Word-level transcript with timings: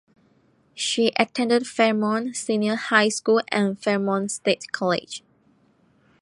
She 0.73 1.11
attended 1.19 1.67
Fairmont 1.67 2.35
Senior 2.35 2.73
High 2.75 3.09
School 3.09 3.41
and 3.49 3.79
Fairmont 3.79 4.31
State 4.31 4.65
College. 4.71 5.23